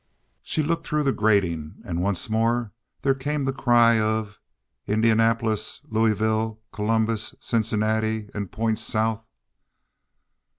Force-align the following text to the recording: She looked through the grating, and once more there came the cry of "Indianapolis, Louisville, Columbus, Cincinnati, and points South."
She 0.41 0.63
looked 0.63 0.87
through 0.87 1.03
the 1.03 1.11
grating, 1.13 1.75
and 1.85 2.01
once 2.01 2.27
more 2.27 2.73
there 3.03 3.13
came 3.13 3.45
the 3.45 3.53
cry 3.53 3.99
of 3.99 4.39
"Indianapolis, 4.87 5.79
Louisville, 5.89 6.59
Columbus, 6.73 7.35
Cincinnati, 7.39 8.27
and 8.33 8.51
points 8.51 8.81
South." 8.81 9.27